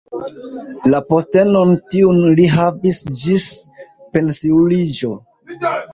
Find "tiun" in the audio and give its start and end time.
1.93-2.23